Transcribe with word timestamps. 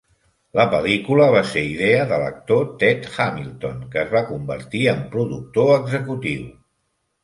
La 0.59 0.63
pel·lícula 0.69 1.27
va 1.35 1.43
ser 1.49 1.63
idea 1.73 2.07
de 2.13 2.19
l'actor 2.25 2.65
Ted 2.81 3.07
Hamilton, 3.27 3.87
que 3.95 4.05
es 4.07 4.13
va 4.19 4.27
convertir 4.35 4.85
en 4.99 5.09
productor 5.17 5.75
executiu. 5.81 6.47